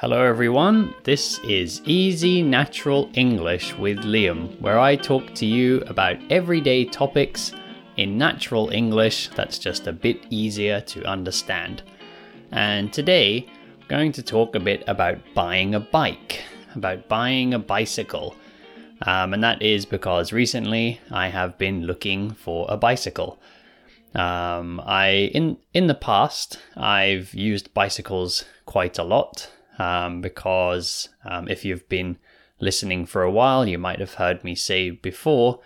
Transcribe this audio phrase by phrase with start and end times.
[0.00, 0.94] Hello, everyone.
[1.04, 7.52] This is Easy Natural English with Liam, where I talk to you about everyday topics
[7.98, 11.82] in natural English that's just a bit easier to understand.
[12.50, 13.46] And today,
[13.78, 16.44] I'm going to talk a bit about buying a bike,
[16.74, 18.34] about buying a bicycle.
[19.02, 23.38] Um, and that is because recently I have been looking for a bicycle.
[24.14, 31.48] Um, I in in the past I've used bicycles quite a lot um, because um,
[31.48, 32.18] if you've been
[32.60, 35.60] listening for a while, you might have heard me say before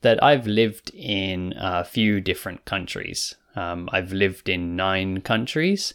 [0.00, 3.34] that I've lived in a few different countries.
[3.54, 5.92] Um, I've lived in nine countries,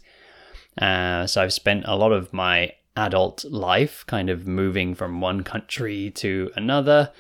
[0.78, 5.44] uh, so I've spent a lot of my adult life kind of moving from one
[5.44, 7.12] country to another.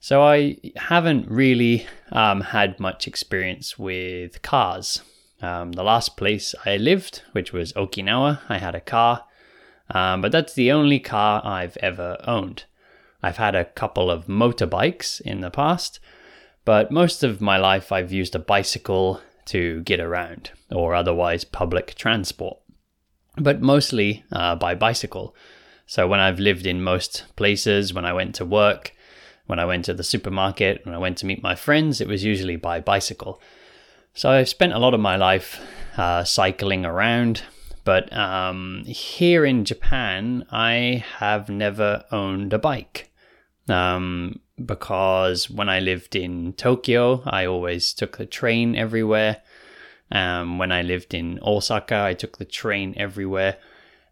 [0.00, 5.02] So I haven't really um, had much experience with cars.
[5.40, 9.24] Um, the last place I lived, which was Okinawa, I had a car.
[9.90, 12.64] Um, but that's the only car I've ever owned.
[13.22, 16.00] I've had a couple of motorbikes in the past,
[16.64, 21.94] but most of my life I've used a bicycle to get around, or otherwise public
[21.94, 22.58] transport,
[23.36, 25.34] but mostly uh, by bicycle.
[25.86, 28.94] So when I've lived in most places, when I went to work,
[29.46, 32.24] when I went to the supermarket, when I went to meet my friends, it was
[32.24, 33.40] usually by bicycle.
[34.14, 35.60] So I've spent a lot of my life
[35.98, 37.42] uh, cycling around,
[37.84, 43.10] but um, here in Japan, I have never owned a bike.
[43.68, 49.42] Um, because when I lived in Tokyo, I always took the train everywhere.
[50.12, 53.56] Um, when I lived in Osaka, I took the train everywhere.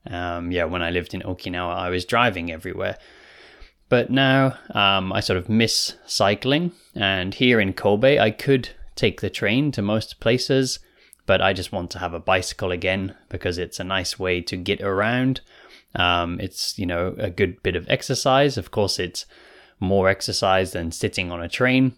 [0.06, 2.98] Um, yeah, when I lived in Okinawa, I was driving everywhere.
[3.88, 9.20] But now um, I sort of miss cycling, and here in Kobe, I could take
[9.20, 10.78] the train to most places
[11.26, 14.56] but I just want to have a bicycle again because it's a nice way to
[14.56, 15.40] get around.
[15.94, 18.56] Um, it's you know a good bit of exercise.
[18.56, 19.26] Of course, it's
[19.78, 21.96] more exercise than sitting on a train,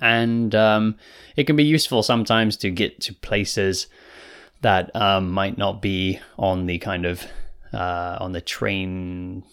[0.00, 0.96] and um,
[1.36, 3.86] it can be useful sometimes to get to places
[4.62, 7.26] that um, might not be on the kind of
[7.72, 9.44] uh, on the train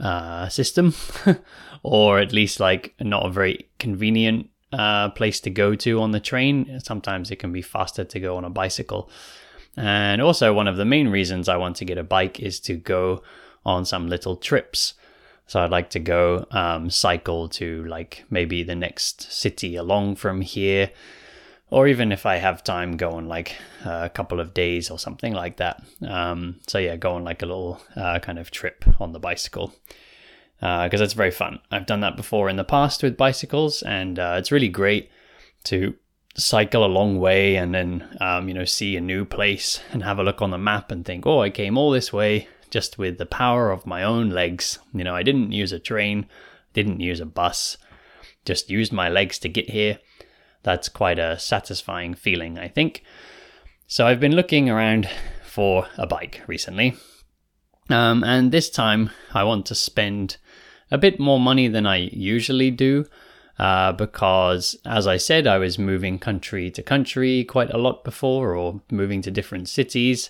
[0.00, 0.94] uh, system,
[1.82, 6.20] or at least like not a very convenient uh, place to go to on the
[6.20, 6.80] train.
[6.80, 9.10] Sometimes it can be faster to go on a bicycle.
[9.76, 12.74] And also, one of the main reasons I want to get a bike is to
[12.74, 13.22] go
[13.64, 14.94] on some little trips.
[15.46, 20.40] So I'd like to go um, cycle to like maybe the next city along from
[20.40, 20.90] here,
[21.70, 23.54] or even if I have time, go on like
[23.84, 25.82] a couple of days or something like that.
[26.06, 29.72] Um, so yeah, go on like a little uh, kind of trip on the bicycle
[30.58, 31.60] because uh, it's very fun.
[31.70, 35.10] I've done that before in the past with bicycles, and uh, it's really great
[35.64, 35.94] to
[36.36, 40.18] cycle a long way and then um, you know see a new place and have
[40.18, 43.18] a look on the map and think, oh, I came all this way just with
[43.18, 44.78] the power of my own legs.
[44.92, 46.26] You know, I didn't use a train,
[46.72, 47.76] didn't use a bus,
[48.44, 49.98] just used my legs to get here.
[50.62, 53.04] That's quite a satisfying feeling, I think.
[53.86, 55.08] So I've been looking around
[55.44, 56.96] for a bike recently.
[57.88, 60.36] Um, and this time I want to spend
[60.90, 63.06] a bit more money than I usually do.
[63.58, 68.54] Uh, because, as I said, I was moving country to country quite a lot before,
[68.54, 70.28] or moving to different cities.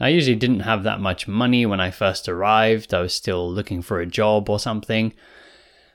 [0.00, 2.92] I usually didn't have that much money when I first arrived.
[2.92, 5.12] I was still looking for a job or something.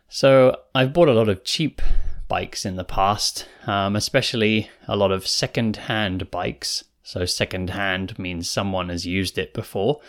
[0.08, 1.82] So I've bought a lot of cheap
[2.28, 6.84] bikes in the past, um, especially a lot of second hand bikes.
[7.06, 10.00] So, second hand means someone has used it before.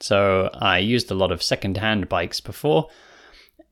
[0.00, 2.88] So, I used a lot of second hand bikes before.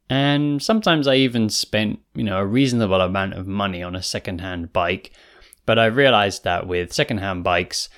[0.09, 4.73] And sometimes I even spent, you know, a reasonable amount of money on a secondhand
[4.73, 5.13] bike.
[5.65, 7.89] But I realized that with secondhand bikes,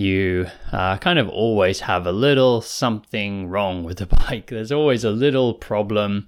[0.00, 4.46] you uh, kind of always have a little something wrong with the bike.
[4.46, 6.26] There's always a little problem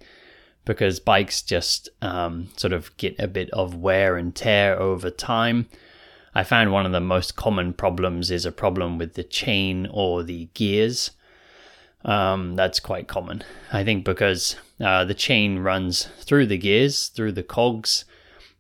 [0.65, 5.69] because bikes just um, sort of get a bit of wear and tear over time.
[6.35, 10.23] I found one of the most common problems is a problem with the chain or
[10.23, 11.11] the gears.
[12.05, 17.32] Um, that's quite common, I think, because uh, the chain runs through the gears, through
[17.32, 18.05] the cogs,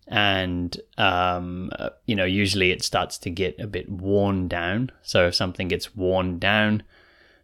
[0.06, 4.90] and um, uh, you know usually it starts to get a bit worn down.
[5.02, 6.84] So if something gets worn down,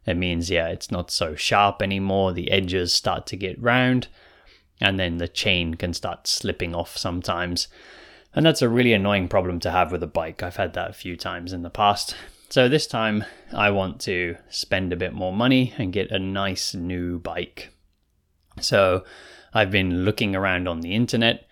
[0.07, 2.33] it means yeah it's not so sharp anymore.
[2.33, 4.07] The edges start to get round,
[4.81, 7.69] and then the chain can start slipping off sometimes.
[8.35, 10.43] And that's a really annoying problem to have with a bike.
[10.43, 12.15] I've had that a few times in the past.
[12.51, 16.75] So this time I want to spend a bit more money and get a nice
[16.75, 17.71] new bike.
[18.61, 19.05] So
[19.53, 21.47] I've been looking around on the internet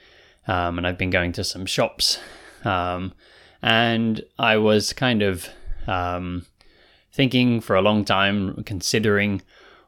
[0.48, 2.18] um, and I've been going to some shops.
[2.64, 3.12] Um,
[3.60, 5.48] and I was kind of
[5.86, 6.46] um,
[7.12, 9.42] thinking for a long time, considering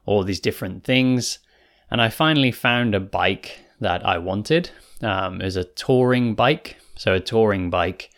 [0.05, 1.39] all these different things.
[1.89, 4.69] And I finally found a bike that I wanted.
[5.01, 6.77] Um, it was a touring bike.
[6.95, 8.09] So, a touring bike,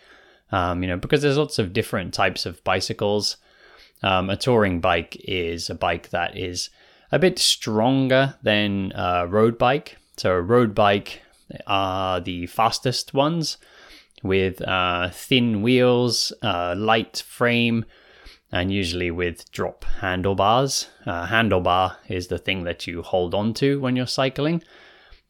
[0.51, 3.38] um, you know, because there's lots of different types of bicycles.
[4.03, 6.69] Um, a touring bike is a bike that is
[7.12, 9.98] a bit stronger than a road bike.
[10.18, 11.21] So, a road bike
[11.68, 13.57] are the fastest ones
[14.24, 17.86] with uh, thin wheels, uh, light frame,
[18.51, 20.88] and usually with drop handlebars.
[21.06, 24.63] Uh, handlebar is the thing that you hold on to when you're cycling,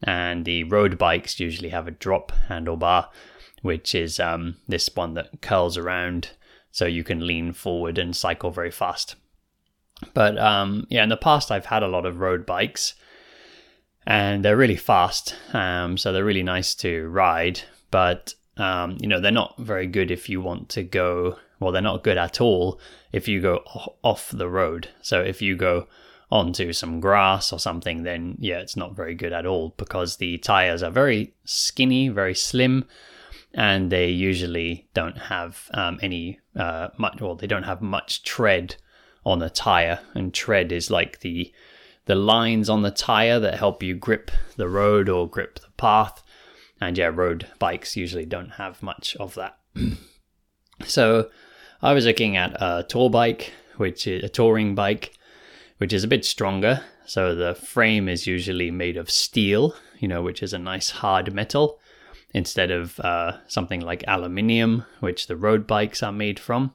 [0.03, 3.07] and the road bikes usually have a drop handlebar,
[3.61, 6.29] which is um, this one that curls around
[6.71, 9.15] so you can lean forward and cycle very fast.
[10.13, 12.95] But um, yeah, in the past, I've had a lot of road bikes
[14.07, 15.35] and they're really fast.
[15.53, 17.61] Um, so they're really nice to ride,
[17.91, 21.81] but um, you know, they're not very good if you want to go, well, they're
[21.81, 22.79] not good at all
[23.11, 23.63] if you go
[24.03, 24.89] off the road.
[25.01, 25.87] So if you go
[26.31, 30.37] onto some grass or something, then yeah, it's not very good at all because the
[30.37, 32.85] tires are very skinny, very slim,
[33.53, 37.21] and they usually don't have um, any uh, much.
[37.21, 38.75] Well, they don't have much tread
[39.25, 41.53] on the tire, and tread is like the
[42.05, 46.23] the lines on the tire that help you grip the road or grip the path.
[46.79, 49.59] And yeah, road bikes usually don't have much of that.
[50.85, 51.29] so
[51.81, 55.13] I was looking at a tour bike, which is a touring bike,
[55.77, 56.81] which is a bit stronger.
[57.05, 61.33] So the frame is usually made of steel, you know, which is a nice hard
[61.33, 61.79] metal,
[62.33, 66.73] instead of uh, something like aluminium, which the road bikes are made from.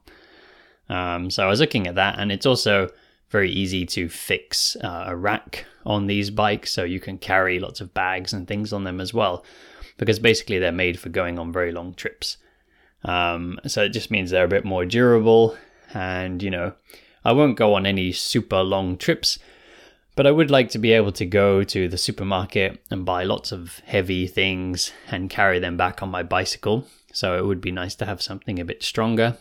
[0.89, 2.91] Um, so I was looking at that, and it's also
[3.31, 7.81] very easy to fix uh, a rack on these bikes, so you can carry lots
[7.81, 9.45] of bags and things on them as well,
[9.99, 12.37] because basically they're made for going on very long trips.
[13.05, 15.57] Um, so it just means they're a bit more durable.
[15.95, 16.75] And, you know,
[17.25, 19.39] I won't go on any super long trips,
[20.17, 23.53] but I would like to be able to go to the supermarket and buy lots
[23.53, 26.87] of heavy things and carry them back on my bicycle.
[27.13, 29.37] So it would be nice to have something a bit stronger.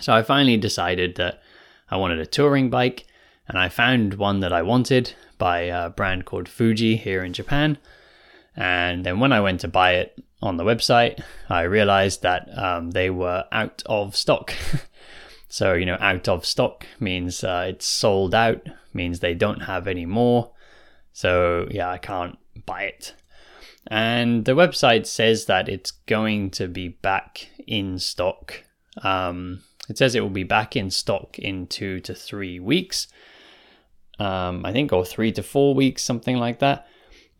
[0.00, 1.42] So I finally decided that
[1.90, 3.06] I wanted a touring bike,
[3.48, 7.78] and I found one that I wanted by a brand called Fuji here in Japan.
[8.54, 12.92] And then when I went to buy it, on the website, I realized that um,
[12.92, 14.54] they were out of stock.
[15.48, 19.86] so, you know, out of stock means uh, it's sold out, means they don't have
[19.86, 20.52] any more.
[21.12, 23.14] So, yeah, I can't buy it.
[23.86, 28.64] And the website says that it's going to be back in stock.
[29.02, 33.08] Um, it says it will be back in stock in two to three weeks.
[34.18, 36.86] Um, I think, or three to four weeks, something like that.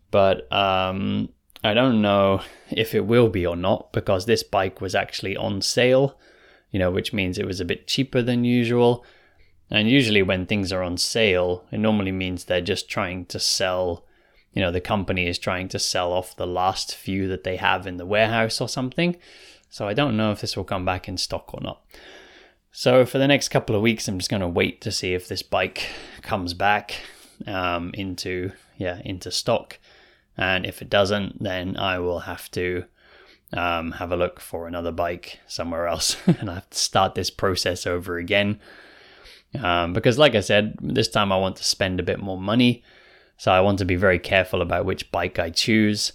[0.09, 1.29] But um,
[1.63, 2.41] I don't know
[2.71, 6.17] if it will be or not because this bike was actually on sale,
[6.71, 9.03] you know, which means it was a bit cheaper than usual.
[9.71, 14.03] And usually, when things are on sale, it normally means they're just trying to sell,
[14.53, 17.85] you know, the company is trying to sell off the last few that they have
[17.85, 19.15] in the warehouse or something.
[19.69, 21.81] So I don't know if this will come back in stock or not.
[22.71, 25.27] So for the next couple of weeks, I'm just going to wait to see if
[25.27, 25.87] this bike
[26.21, 26.95] comes back
[27.47, 29.79] um, into yeah into stock.
[30.37, 32.85] And if it doesn't, then I will have to
[33.53, 37.29] um, have a look for another bike somewhere else and I have to start this
[37.29, 38.59] process over again.
[39.59, 42.83] Um, because, like I said, this time I want to spend a bit more money.
[43.37, 46.13] So I want to be very careful about which bike I choose.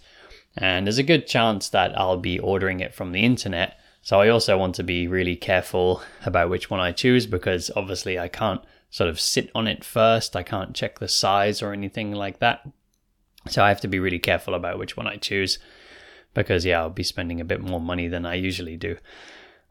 [0.57, 3.79] And there's a good chance that I'll be ordering it from the internet.
[4.03, 8.19] So I also want to be really careful about which one I choose because obviously
[8.19, 10.37] I can't sort of sit on it first.
[10.37, 12.69] I can't check the size or anything like that.
[13.49, 15.59] So I have to be really careful about which one I choose
[16.35, 18.97] because, yeah, I'll be spending a bit more money than I usually do.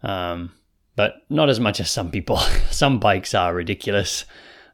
[0.02, 0.52] Um,
[0.96, 2.38] but not as much as some people.
[2.72, 4.26] some bikes are ridiculous.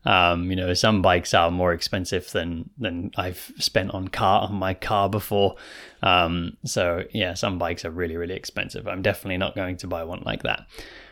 [0.05, 4.55] Um, you know, some bikes are more expensive than than I've spent on car on
[4.55, 5.55] my car before.
[6.01, 8.87] Um, so yeah, some bikes are really really expensive.
[8.87, 10.67] I'm definitely not going to buy one like that.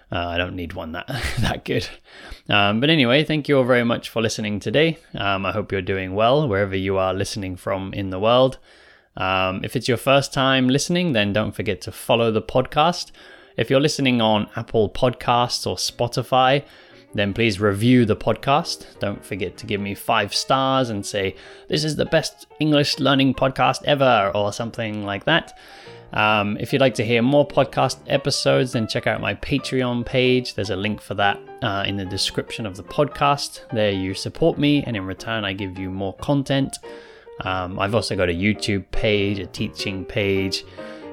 [0.09, 1.07] Uh, I don't need one that
[1.39, 1.87] that good.
[2.47, 4.97] Um, but anyway, thank you all very much for listening today.
[5.13, 8.57] Um, I hope you're doing well wherever you are listening from in the world.
[9.17, 13.11] Um, if it's your first time listening, then don't forget to follow the podcast.
[13.57, 16.63] If you're listening on Apple Podcasts or Spotify,
[17.13, 18.99] then please review the podcast.
[18.99, 21.35] Don't forget to give me five stars and say,
[21.67, 25.57] This is the best English learning podcast ever, or something like that.
[26.13, 30.53] Um, if you'd like to hear more podcast episodes, then check out my Patreon page.
[30.53, 33.61] There's a link for that uh, in the description of the podcast.
[33.71, 36.77] There you support me, and in return, I give you more content.
[37.41, 40.63] Um, I've also got a YouTube page, a teaching page.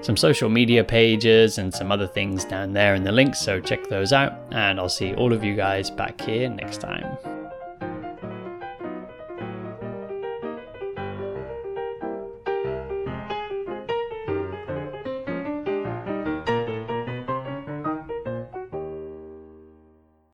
[0.02, 3.88] some social media pages and some other things down there in the links, so check
[3.88, 4.34] those out.
[4.52, 7.33] And I'll see all of you guys back here next time.